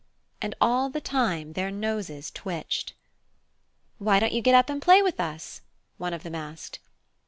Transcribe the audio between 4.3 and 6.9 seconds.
you get up and play with us?" one of them asked.